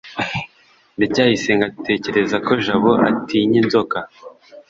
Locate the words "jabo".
2.65-2.91